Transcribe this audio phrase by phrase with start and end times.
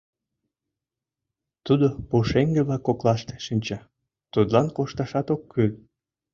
[1.65, 3.79] Тудо пушеҥге-влак коклаште шинча,
[4.33, 5.71] тудлан кошташат ок кӱл.